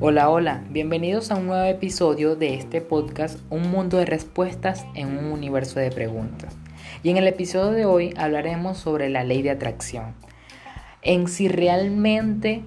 [0.00, 5.18] Hola, hola, bienvenidos a un nuevo episodio de este podcast Un mundo de respuestas en
[5.18, 6.56] un universo de preguntas.
[7.02, 10.14] Y en el episodio de hoy hablaremos sobre la ley de atracción.
[11.02, 12.62] En si realmente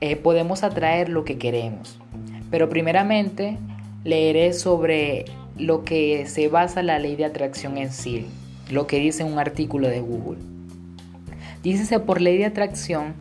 [0.00, 1.98] eh, podemos atraer lo que queremos.
[2.50, 3.58] Pero primeramente
[4.04, 5.24] leeré sobre
[5.56, 8.26] lo que se basa la ley de atracción en sí,
[8.70, 10.55] lo que dice un artículo de Google.
[11.66, 13.16] Dícese por ley de atracción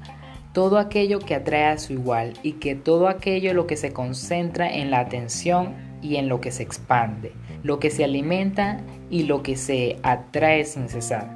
[0.53, 4.71] todo aquello que atrae a su igual y que todo aquello lo que se concentra
[4.71, 5.73] en la atención
[6.03, 7.31] y en lo que se expande,
[7.63, 11.27] lo que se alimenta y lo que se atrae sin cesar.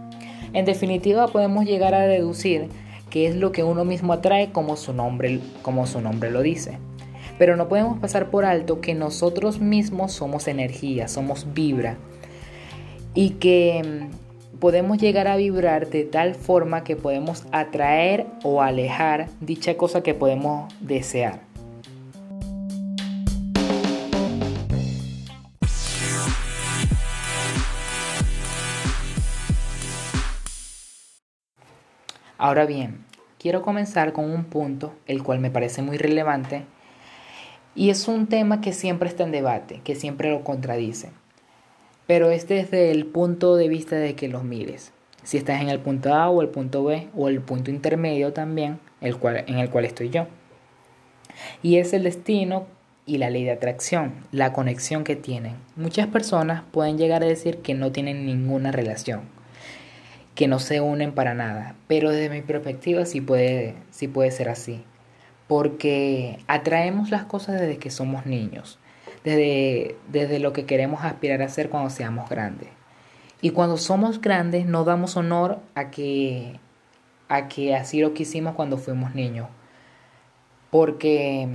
[0.53, 2.67] En definitiva podemos llegar a deducir
[3.09, 6.77] que es lo que uno mismo atrae como su nombre, como su nombre lo dice.
[7.39, 11.97] Pero no podemos pasar por alto que nosotros mismos somos energía, somos vibra
[13.15, 14.09] y que
[14.59, 20.13] podemos llegar a vibrar de tal forma que podemos atraer o alejar dicha cosa que
[20.13, 21.39] podemos desear.
[32.37, 33.03] Ahora bien,
[33.37, 36.63] quiero comenzar con un punto, el cual me parece muy relevante,
[37.75, 41.11] y es un tema que siempre está en debate, que siempre lo contradice
[42.09, 44.93] pero es desde el punto de vista de que los mires.
[45.21, 48.79] Si estás en el punto A o el punto B o el punto intermedio también,
[48.99, 50.25] el cual, en el cual estoy yo.
[51.61, 52.65] Y es el destino
[53.05, 55.53] y la ley de atracción, la conexión que tienen.
[55.75, 59.21] Muchas personas pueden llegar a decir que no tienen ninguna relación,
[60.33, 64.49] que no se unen para nada, pero desde mi perspectiva sí puede, sí puede ser
[64.49, 64.83] así,
[65.47, 68.79] porque atraemos las cosas desde que somos niños
[69.29, 72.69] desde, desde lo que queremos aspirar a ser cuando seamos grandes.
[73.41, 76.59] Y cuando somos grandes no damos honor a que,
[77.27, 79.47] a que así lo quisimos cuando fuimos niños.
[80.71, 81.47] Porque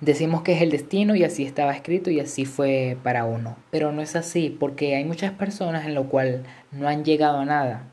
[0.00, 3.56] decimos que es el destino y así estaba escrito y así fue para uno.
[3.70, 7.44] Pero no es así porque hay muchas personas en lo cual no han llegado a
[7.44, 7.84] nada.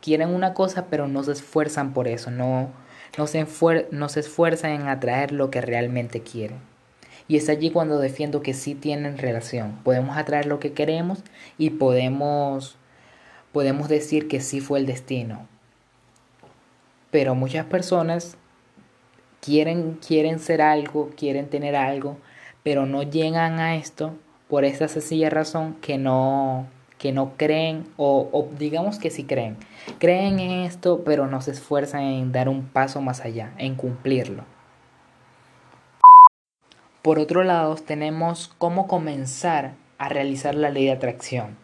[0.00, 2.70] Quieren una cosa pero no se esfuerzan por eso, no,
[3.18, 3.46] no, se,
[3.90, 6.69] no se esfuerzan en atraer lo que realmente quieren.
[7.30, 9.78] Y es allí cuando defiendo que sí tienen relación.
[9.84, 11.22] Podemos atraer lo que queremos
[11.58, 12.76] y podemos,
[13.52, 15.46] podemos decir que sí fue el destino.
[17.12, 18.36] Pero muchas personas
[19.40, 22.16] quieren, quieren ser algo, quieren tener algo,
[22.64, 24.12] pero no llegan a esto
[24.48, 26.66] por esa sencilla razón que no,
[26.98, 29.56] que no creen o, o, digamos que sí creen.
[30.00, 34.42] Creen en esto, pero no se esfuerzan en dar un paso más allá, en cumplirlo.
[37.02, 41.56] Por otro lado, tenemos cómo comenzar a realizar la ley de atracción.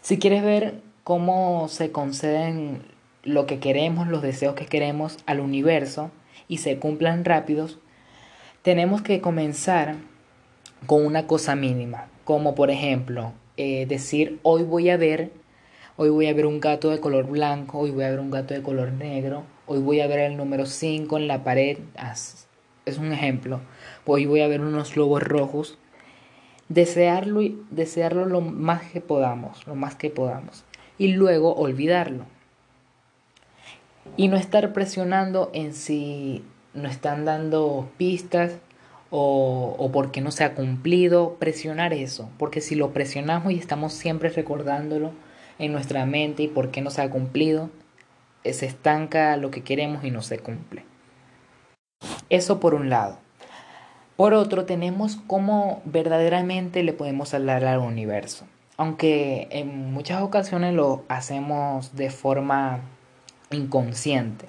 [0.00, 2.82] Si quieres ver cómo se conceden
[3.22, 6.10] lo que queremos, los deseos que queremos al universo
[6.48, 7.78] y se cumplan rápidos,
[8.62, 9.94] tenemos que comenzar
[10.86, 15.30] con una cosa mínima, como por ejemplo eh, decir hoy voy a ver,
[15.96, 18.54] hoy voy a ver un gato de color blanco, hoy voy a ver un gato
[18.54, 21.78] de color negro, hoy voy a ver el número 5 en la pared,
[22.86, 23.60] es un ejemplo.
[24.06, 25.78] Hoy voy a ver unos lobos rojos.
[26.68, 30.64] Desearlo y desearlo lo más que podamos, lo más que podamos.
[30.98, 32.24] Y luego olvidarlo.
[34.16, 38.52] Y no estar presionando en si no están dando pistas
[39.10, 41.36] o, o porque no se ha cumplido.
[41.38, 42.30] Presionar eso.
[42.38, 45.12] Porque si lo presionamos y estamos siempre recordándolo
[45.58, 47.70] en nuestra mente y por qué no se ha cumplido,
[48.42, 50.84] se estanca lo que queremos y no se cumple.
[52.30, 53.18] Eso por un lado.
[54.16, 58.46] Por otro, tenemos cómo verdaderamente le podemos hablar al universo.
[58.76, 62.80] Aunque en muchas ocasiones lo hacemos de forma
[63.50, 64.46] inconsciente.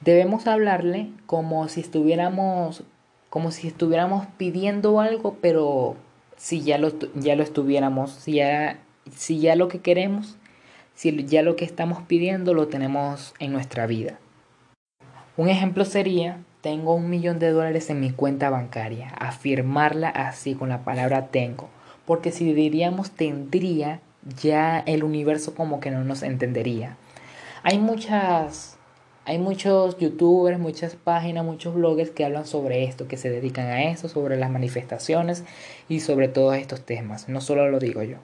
[0.00, 2.84] Debemos hablarle como si estuviéramos
[3.32, 5.96] como si estuviéramos pidiendo algo, pero
[6.36, 8.78] si ya lo, ya lo estuviéramos, si ya,
[9.16, 10.36] si ya lo que queremos,
[10.94, 14.18] si ya lo que estamos pidiendo lo tenemos en nuestra vida.
[15.34, 19.08] Un ejemplo sería, tengo un millón de dólares en mi cuenta bancaria.
[19.18, 21.70] Afirmarla así con la palabra tengo.
[22.04, 24.00] Porque si diríamos tendría,
[24.42, 26.98] ya el universo como que no nos entendería.
[27.62, 28.76] Hay muchas,
[29.24, 33.84] hay muchos youtubers, muchas páginas, muchos bloggers que hablan sobre esto, que se dedican a
[33.84, 35.44] eso, sobre las manifestaciones
[35.88, 37.30] y sobre todos estos temas.
[37.30, 38.18] No solo lo digo yo.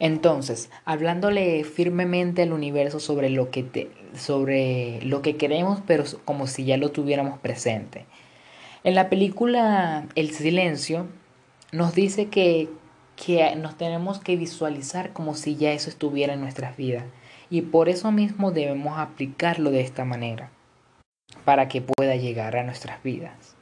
[0.00, 6.46] Entonces, hablándole firmemente al universo sobre lo que, te, sobre lo que queremos, pero como
[6.46, 8.06] si ya lo tuviéramos presente.
[8.84, 11.06] En la película El silencio
[11.72, 12.68] nos dice que,
[13.16, 17.04] que nos tenemos que visualizar como si ya eso estuviera en nuestras vidas
[17.50, 20.50] Y por eso mismo debemos aplicarlo de esta manera,
[21.44, 23.57] para que pueda llegar a nuestras vidas.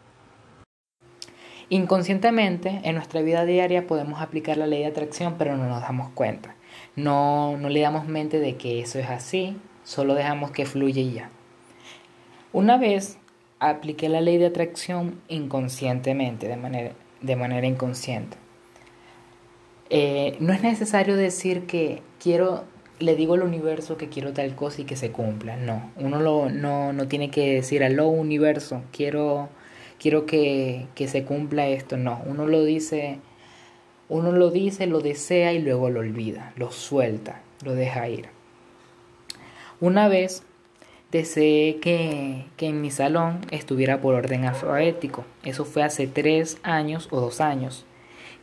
[1.69, 6.11] Inconscientemente, en nuestra vida diaria podemos aplicar la ley de atracción, pero no nos damos
[6.11, 6.55] cuenta.
[6.95, 11.13] No, no le damos mente de que eso es así, solo dejamos que fluya y
[11.13, 11.31] ya.
[12.53, 13.19] Una vez
[13.59, 18.37] apliqué la ley de atracción inconscientemente, de manera, de manera inconsciente.
[19.91, 22.65] Eh, no es necesario decir que quiero,
[22.99, 25.57] le digo al universo que quiero tal cosa y que se cumpla.
[25.57, 29.49] No, uno lo, no, no tiene que decir, aló universo, quiero,
[29.99, 31.97] quiero que, que se cumpla esto.
[31.97, 33.19] No, uno lo dice,
[34.09, 38.29] uno lo dice, lo desea y luego lo olvida, lo suelta, lo deja ir.
[39.81, 40.43] Una vez
[41.13, 45.25] deseé que, que, en mi salón estuviera por orden alfabético.
[45.45, 47.85] Eso fue hace tres años o dos años.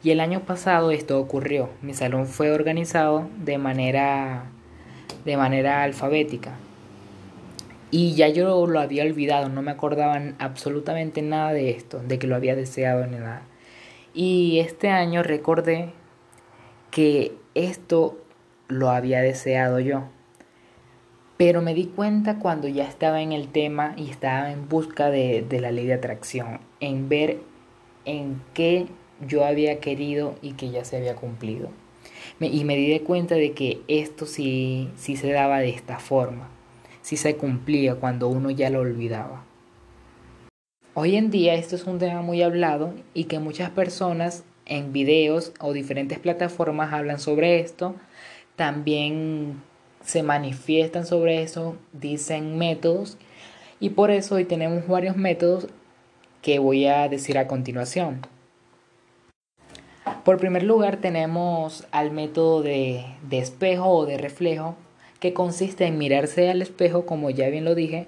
[0.04, 1.70] Y el año pasado esto ocurrió.
[1.82, 4.46] Mi salón fue organizado de manera,
[5.24, 6.56] de manera alfabética.
[7.96, 12.26] Y ya yo lo había olvidado, no me acordaba absolutamente nada de esto, de que
[12.26, 13.44] lo había deseado ni nada.
[14.16, 15.94] Y este año recordé
[16.90, 18.18] que esto
[18.68, 20.06] lo había deseado yo.
[21.38, 25.46] Pero me di cuenta cuando ya estaba en el tema y estaba en busca de,
[25.48, 27.42] de la ley de atracción, en ver
[28.06, 28.88] en qué
[29.22, 31.70] yo había querido y que ya se había cumplido.
[32.40, 36.50] y me di cuenta de que esto sí, sí se daba de esta forma,
[37.04, 39.44] sí se cumplía cuando uno ya lo olvidaba.
[40.96, 45.52] Hoy en día esto es un tema muy hablado y que muchas personas en videos
[45.60, 47.96] o diferentes plataformas hablan sobre esto.
[48.56, 49.62] También
[50.04, 53.18] se manifiestan sobre eso, dicen métodos
[53.80, 55.68] y por eso hoy tenemos varios métodos
[56.42, 58.22] que voy a decir a continuación.
[60.24, 64.78] Por primer lugar tenemos al método de, de espejo o de reflejo
[65.24, 68.08] que consiste en mirarse al espejo como ya bien lo dije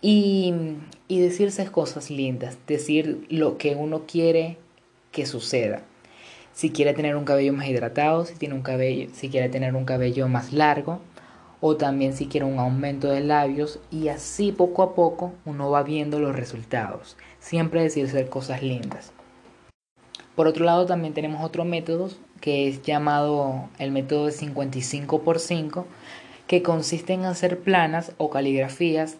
[0.00, 0.54] y,
[1.06, 4.56] y decirse cosas lindas, decir lo que uno quiere
[5.12, 5.82] que suceda
[6.54, 9.84] si quiere tener un cabello más hidratado, si tiene un cabello, si quiere tener un
[9.84, 11.00] cabello más largo,
[11.60, 15.82] o también si quiere un aumento de labios y así poco a poco uno va
[15.82, 17.16] viendo los resultados.
[17.38, 19.12] Siempre decirse cosas lindas.
[20.34, 22.08] Por otro lado también tenemos otro método
[22.40, 25.86] que es llamado el método de 55 por 5
[26.48, 29.18] que consiste en hacer planas o caligrafías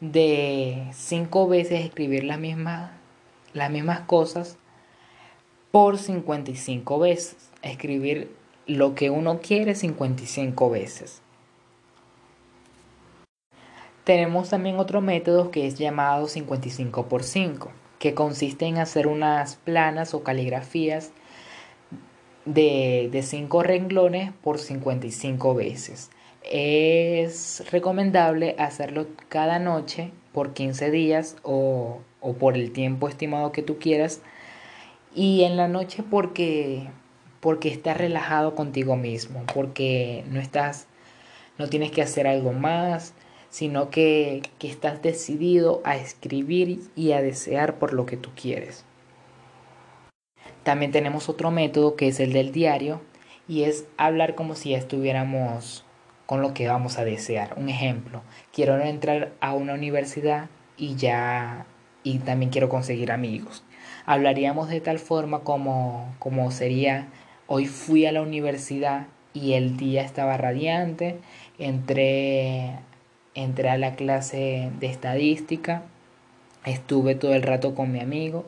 [0.00, 2.90] de 5 veces escribir las mismas,
[3.54, 4.58] las mismas cosas
[5.72, 7.50] por 55 veces.
[7.62, 8.30] Escribir
[8.66, 11.22] lo que uno quiere 55 veces.
[14.04, 19.56] Tenemos también otro método que es llamado 55 por 5, que consiste en hacer unas
[19.56, 21.10] planas o caligrafías
[22.44, 26.10] de, de 5 renglones por 55 veces.
[26.50, 33.62] Es recomendable hacerlo cada noche por 15 días o, o por el tiempo estimado que
[33.62, 34.20] tú quieras.
[35.14, 36.88] Y en la noche porque,
[37.40, 40.88] porque estás relajado contigo mismo, porque no estás,
[41.56, 43.14] no tienes que hacer algo más,
[43.48, 48.84] sino que, que estás decidido a escribir y a desear por lo que tú quieres.
[50.62, 53.00] También tenemos otro método que es el del diario
[53.48, 55.85] y es hablar como si ya estuviéramos
[56.26, 57.54] con lo que vamos a desear.
[57.56, 58.22] Un ejemplo,
[58.52, 61.66] quiero entrar a una universidad y ya
[62.02, 63.64] y también quiero conseguir amigos.
[64.04, 67.08] Hablaríamos de tal forma como, como sería
[67.46, 71.18] hoy fui a la universidad y el día estaba radiante,
[71.58, 72.78] entré
[73.34, 75.82] entré a la clase de estadística,
[76.64, 78.46] estuve todo el rato con mi amigo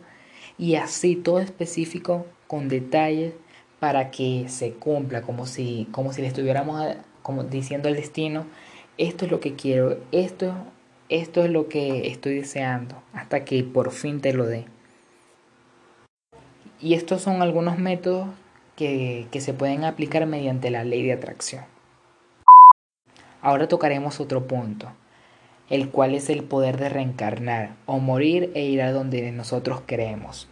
[0.56, 3.34] y así todo específico con detalles
[3.80, 6.96] para que se cumpla como si como si le estuviéramos
[7.28, 8.46] como diciendo al destino
[8.96, 10.54] esto es lo que quiero esto
[11.10, 14.64] esto es lo que estoy deseando hasta que por fin te lo dé
[16.80, 18.28] y estos son algunos métodos
[18.76, 21.64] que, que se pueden aplicar mediante la ley de atracción
[23.42, 24.88] Ahora tocaremos otro punto,
[25.70, 30.48] el cual es el poder de reencarnar o morir e ir a donde nosotros queremos.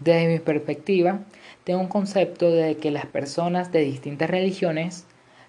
[0.00, 1.20] Desde mi perspectiva,
[1.64, 5.06] tengo un concepto de que las personas de distintas religiones,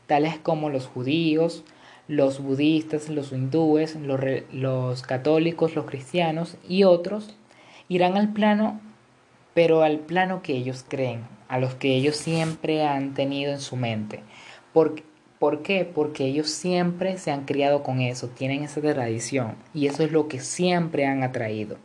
[0.07, 1.63] tales como los judíos,
[2.07, 4.19] los budistas, los hindúes, los,
[4.51, 7.37] los católicos, los cristianos y otros,
[7.87, 8.81] irán al plano,
[9.53, 13.75] pero al plano que ellos creen, a los que ellos siempre han tenido en su
[13.75, 14.21] mente
[14.73, 15.01] ¿Por,
[15.39, 15.83] ¿Por qué?
[15.83, 20.27] Porque ellos siempre se han criado con eso, tienen esa tradición y eso es lo
[20.27, 21.77] que siempre han atraído.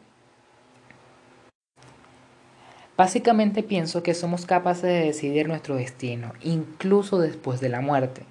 [2.97, 8.23] Básicamente pienso que somos capaces de decidir nuestro destino, incluso después de la muerte.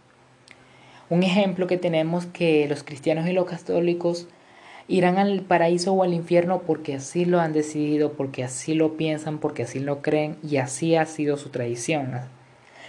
[1.09, 4.29] Un ejemplo que tenemos que los cristianos y los católicos
[4.87, 9.39] irán al paraíso o al infierno porque así lo han decidido, porque así lo piensan,
[9.39, 12.21] porque así lo creen y así ha sido su tradición.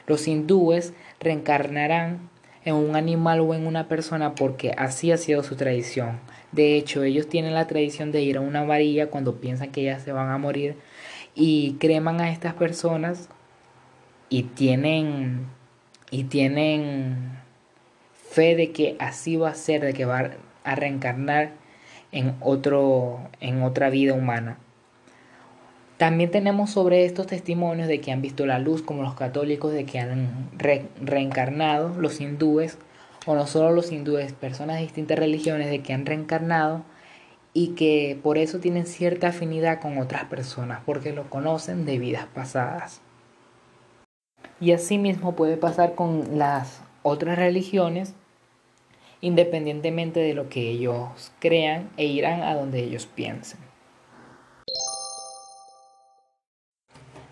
[0.07, 2.31] Los hindúes reencarnarán
[2.65, 6.21] en un animal o en una persona porque así ha sido su tradición.
[6.53, 9.99] De hecho, ellos tienen la tradición de ir a una varilla cuando piensan que ya
[9.99, 10.77] se van a morir
[11.35, 13.29] y creman a estas personas
[14.29, 15.47] y tienen
[16.11, 17.39] y tienen
[18.15, 20.31] fe de que así va a ser, de que va
[20.65, 21.53] a reencarnar
[22.13, 24.59] en otro en otra vida humana.
[25.97, 29.85] También tenemos sobre estos testimonios de que han visto la luz, como los católicos, de
[29.85, 30.51] que han
[31.01, 32.79] reencarnado, los hindúes,
[33.27, 36.85] o no solo los hindúes, personas de distintas religiones, de que han reencarnado
[37.55, 42.27] y que por eso tienen cierta afinidad con otras personas, porque lo conocen de vidas
[42.35, 43.01] pasadas.
[44.61, 48.15] Y así mismo puede pasar con las otras religiones,
[49.21, 53.61] independientemente de lo que ellos crean e irán a donde ellos piensen.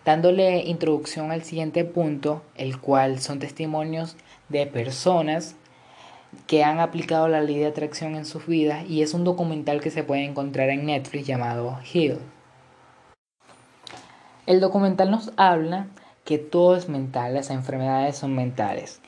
[0.05, 4.17] dándole introducción al siguiente punto, el cual son testimonios
[4.49, 5.55] de personas
[6.47, 9.91] que han aplicado la ley de atracción en sus vidas y es un documental que
[9.91, 12.19] se puede encontrar en Netflix llamado Heal.
[14.47, 15.87] El documental nos habla
[16.25, 19.01] que todo es mental, las enfermedades son mentales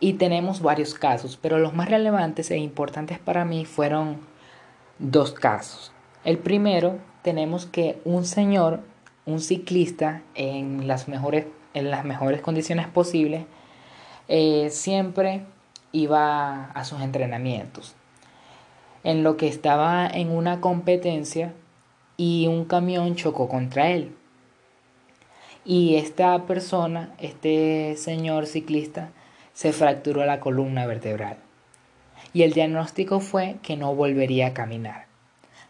[0.00, 4.18] y tenemos varios casos, pero los más relevantes e importantes para mí fueron
[4.98, 5.92] dos casos.
[6.24, 8.80] El primero tenemos que un señor
[9.24, 13.44] un ciclista en las mejores, en las mejores condiciones posibles
[14.28, 15.44] eh, siempre
[15.92, 17.94] iba a sus entrenamientos.
[19.04, 21.54] En lo que estaba en una competencia
[22.16, 24.14] y un camión chocó contra él.
[25.64, 29.10] Y esta persona, este señor ciclista,
[29.52, 31.36] se fracturó la columna vertebral.
[32.32, 35.06] Y el diagnóstico fue que no volvería a caminar.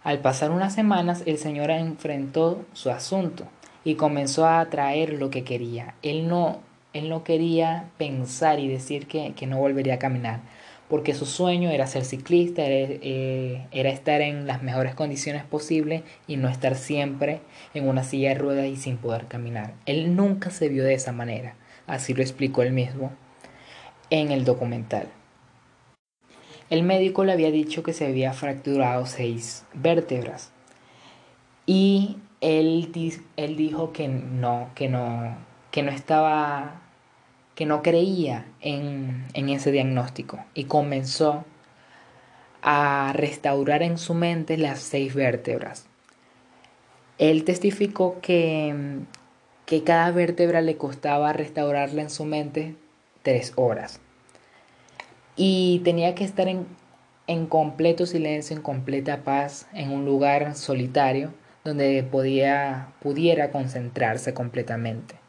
[0.05, 3.45] Al pasar unas semanas, el Señor enfrentó su asunto
[3.85, 5.95] y comenzó a atraer lo que quería.
[6.03, 6.61] Él no,
[6.93, 10.41] él no quería pensar y decir que, no volvería a caminar,
[10.89, 16.03] porque su sueño era ser ciclista, era, eh, era, estar en las mejores condiciones posibles
[16.27, 17.41] y no estar siempre
[17.75, 19.75] en una silla de ruedas y sin poder caminar.
[19.87, 21.55] Él nunca se vio de esa manera,
[21.87, 23.13] así lo explicó él mismo
[24.11, 25.09] en el documental.
[26.69, 30.53] El médico le había dicho que se había fracturado seis vértebras
[31.67, 32.91] y él,
[33.37, 35.37] él dijo que no, que no,
[35.71, 36.82] que no estaba,
[37.63, 41.45] que no creía en, en ese diagnóstico y comenzó
[42.61, 45.87] a restaurar en su mente las seis vértebras.
[47.19, 48.75] Él testificó que,
[49.65, 52.75] que cada vértebra le costaba restaurarla en su mente
[53.23, 54.01] tres horas
[55.37, 56.67] y tenía que estar en,
[57.29, 65.22] en completo silencio, en completa paz, en un lugar solitario donde podía, pudiera concentrarse completamente.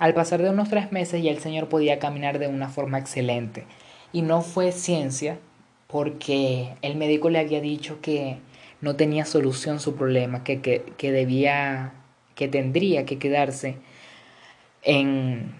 [0.00, 3.66] Al pasar de unos tres meses ya el Señor podía caminar de una forma excelente.
[4.14, 5.38] Y no fue ciencia
[5.88, 8.38] porque el médico le había dicho que
[8.80, 11.92] no tenía solución su problema, que, que, que debía,
[12.34, 13.76] que tendría que quedarse
[14.80, 15.52] en,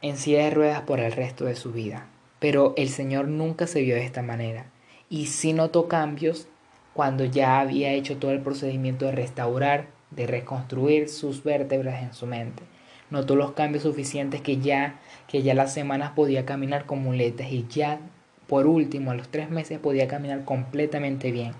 [0.00, 2.06] en silla de ruedas por el resto de su vida.
[2.38, 4.64] Pero el Señor nunca se vio de esta manera
[5.10, 6.48] y sí notó cambios
[6.94, 12.26] cuando ya había hecho todo el procedimiento de restaurar, de reconstruir sus vértebras en su
[12.26, 12.62] mente.
[13.10, 14.98] Notó los cambios suficientes que ya,
[15.28, 18.00] que ya las semanas podía caminar con muletas y ya
[18.46, 21.52] por último a los tres meses podía caminar completamente bien.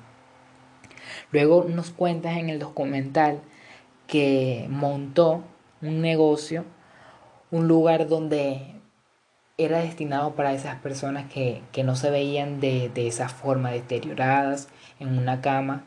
[1.33, 3.41] Luego nos cuentas en el documental
[4.07, 5.45] que montó
[5.83, 6.65] un negocio
[7.51, 8.75] un lugar donde
[9.59, 15.19] era destinado para esas personas que, no se veían de, de, esa forma, deterioradas en
[15.19, 15.85] una cama.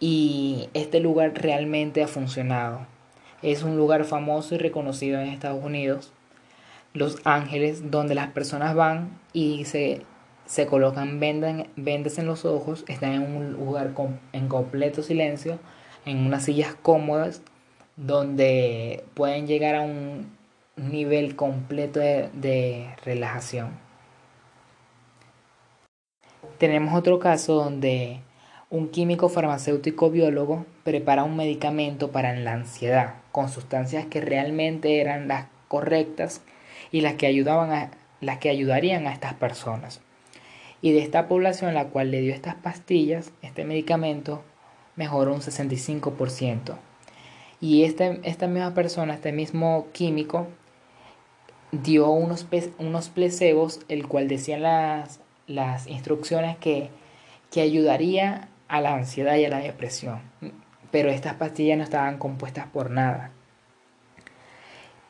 [0.00, 2.86] Y este lugar realmente ha funcionado.
[3.42, 6.12] Es un lugar famoso y reconocido en Estados Unidos,
[6.92, 10.02] Los Ángeles, donde las personas van y se,
[10.46, 13.92] se colocan vendas, vendas en los ojos, están en un lugar
[14.32, 15.58] en completo silencio,
[16.04, 17.42] en unas sillas cómodas,
[17.96, 20.38] donde pueden llegar a un
[20.76, 23.70] nivel completo de, relajación.
[26.58, 28.20] Tenemos otro caso donde
[28.70, 35.26] un químico farmacéutico biólogo prepara un medicamento para la ansiedad con sustancias que realmente eran
[35.26, 36.42] las correctas
[36.92, 40.00] y las que ayudaban a, las que ayudarían a estas personas.
[40.82, 44.42] Y de esta población la cual le dio estas pastillas, este medicamento
[44.96, 46.76] mejoró un 65%.
[47.60, 50.46] Y este, esta misma persona, este mismo químico,
[51.72, 52.46] dio unos,
[52.78, 56.90] unos placebos, el cual decía las, las instrucciones que,
[57.50, 60.20] que ayudaría a la ansiedad y a la depresión.
[60.90, 63.32] Pero estas pastillas no estaban compuestas por nada.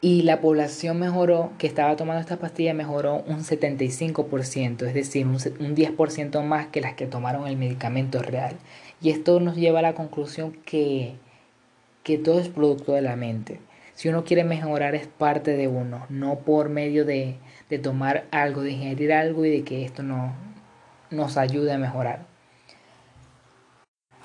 [0.00, 5.34] Y la población mejoró, que estaba tomando estas pastillas, mejoró un 75%, es decir, un,
[5.34, 8.56] un 10% más que las que tomaron el medicamento real.
[9.00, 11.14] Y esto nos lleva a la conclusión que,
[12.04, 13.60] que todo es producto de la mente.
[13.94, 17.36] Si uno quiere mejorar es parte de uno, no por medio de,
[17.68, 20.32] de tomar algo, de ingerir algo y de que esto no,
[21.10, 22.24] nos ayude a mejorar.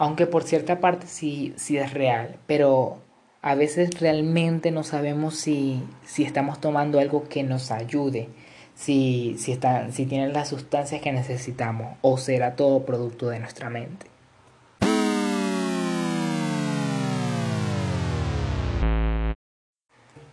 [0.03, 2.97] Aunque por cierta parte sí, sí es real, pero
[3.41, 8.27] a veces realmente no sabemos si, si estamos tomando algo que nos ayude,
[8.75, 13.69] si, si, está, si tienen las sustancias que necesitamos o será todo producto de nuestra
[13.69, 14.07] mente.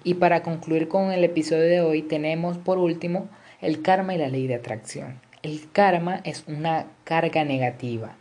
[0.02, 3.28] Y para concluir con el episodio de hoy tenemos por último
[3.60, 5.20] el karma y la ley de atracción.
[5.44, 8.16] El karma es una carga negativa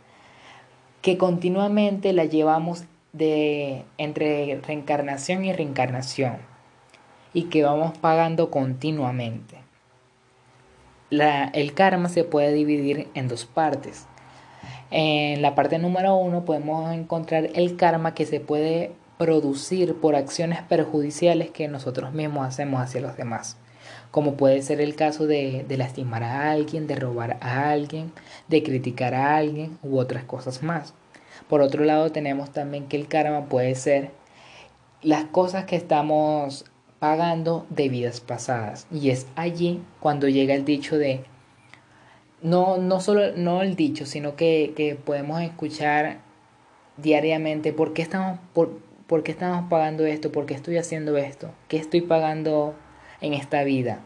[1.02, 6.36] que continuamente la llevamos de entre reencarnación y reencarnación
[7.32, 9.56] y que vamos pagando continuamente.
[11.10, 14.06] La, el karma se puede dividir en dos partes.
[14.90, 20.62] En la parte número uno podemos encontrar el karma que se puede producir por acciones
[20.62, 23.59] perjudiciales que nosotros mismos hacemos hacia los demás.
[24.10, 28.12] Como puede ser el caso de, de lastimar a alguien, de robar a alguien,
[28.48, 30.94] de criticar a alguien u otras cosas más.
[31.48, 34.10] Por otro lado, tenemos también que el karma puede ser
[35.02, 36.64] las cosas que estamos
[36.98, 38.86] pagando de vidas pasadas.
[38.92, 41.24] Y es allí cuando llega el dicho de,
[42.42, 46.18] no, no solo no el dicho, sino que, que podemos escuchar
[46.98, 51.50] diariamente por qué, estamos, por, por qué estamos pagando esto, por qué estoy haciendo esto,
[51.68, 52.74] qué estoy pagando
[53.20, 54.00] en esta vida.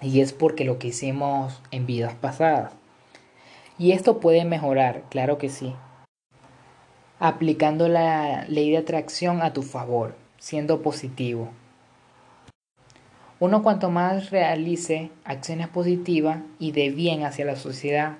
[0.00, 2.72] Y es porque lo que hicimos en vidas pasadas.
[3.78, 5.74] Y esto puede mejorar, claro que sí
[7.20, 11.48] aplicando la ley de atracción a tu favor, siendo positivo.
[13.40, 18.18] Uno cuanto más realice acciones positivas y de bien hacia la sociedad,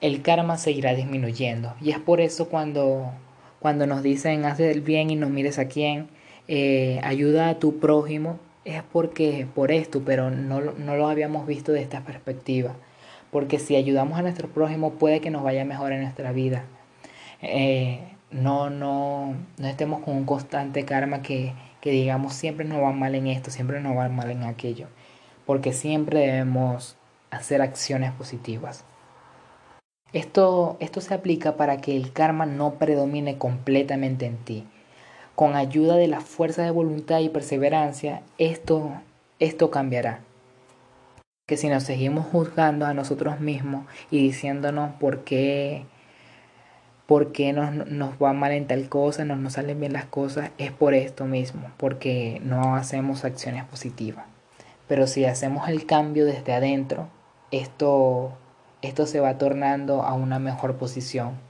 [0.00, 1.74] el karma seguirá disminuyendo.
[1.80, 3.10] Y es por eso cuando,
[3.60, 6.08] cuando nos dicen haz el bien y no mires a quién,
[6.48, 11.72] eh, ayuda a tu prójimo, es porque por esto, pero no, no lo habíamos visto
[11.72, 12.74] de esta perspectiva.
[13.30, 16.64] Porque si ayudamos a nuestro prójimo puede que nos vaya mejor en nuestra vida.
[17.42, 18.00] Eh,
[18.32, 23.14] no, no, no estemos con un constante karma que, que digamos siempre nos va mal
[23.14, 24.88] en esto, siempre nos va mal en aquello,
[25.46, 26.96] porque siempre debemos
[27.30, 28.84] hacer acciones positivas.
[30.12, 34.66] Esto, esto se aplica para que el karma no predomine completamente en ti.
[35.36, 38.90] Con ayuda de la fuerza de voluntad y perseverancia, esto,
[39.38, 40.18] esto cambiará.
[41.46, 45.86] Que si nos seguimos juzgando a nosotros mismos y diciéndonos por qué
[47.06, 50.50] por qué nos, nos va mal en tal cosa, no nos salen bien las cosas,
[50.58, 54.26] es por esto mismo, porque no hacemos acciones positivas.
[54.88, 57.08] Pero si hacemos el cambio desde adentro,
[57.50, 58.32] esto,
[58.82, 61.45] esto se va tornando a una mejor posición.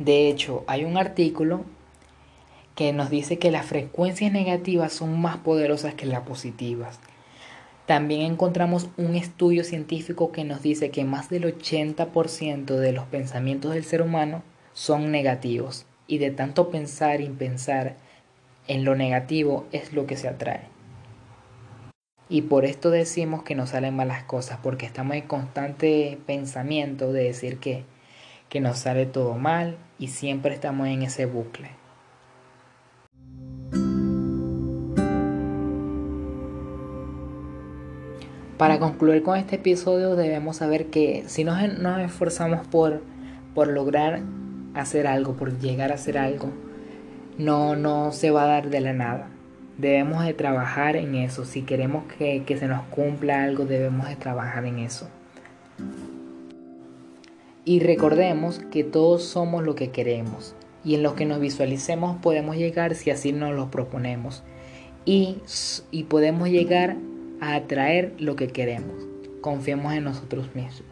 [0.00, 1.66] De hecho, hay un artículo
[2.74, 6.98] que nos dice que las frecuencias negativas son más poderosas que las positivas.
[7.84, 13.74] También encontramos un estudio científico que nos dice que más del 80% de los pensamientos
[13.74, 17.96] del ser humano son negativos y de tanto pensar y pensar
[18.68, 20.62] en lo negativo es lo que se atrae.
[22.30, 27.24] Y por esto decimos que nos salen malas cosas, porque estamos en constante pensamiento de
[27.24, 27.84] decir que,
[28.48, 31.70] que nos sale todo mal y siempre estamos en ese bucle.
[38.56, 43.02] Para concluir con este episodio debemos saber que si nos, nos esforzamos por,
[43.54, 44.22] por lograr
[44.74, 46.50] hacer algo, por llegar a hacer algo,
[47.38, 49.28] no, no se va a dar de la nada.
[49.78, 51.46] Debemos de trabajar en eso.
[51.46, 55.08] Si queremos que, que se nos cumpla algo, debemos de trabajar en eso.
[57.64, 62.56] Y recordemos que todos somos lo que queremos y en lo que nos visualicemos podemos
[62.56, 64.42] llegar si así nos lo proponemos.
[65.04, 65.38] Y,
[65.90, 66.96] y podemos llegar
[67.40, 69.06] a atraer lo que queremos.
[69.40, 70.89] Confiemos en nosotros mismos.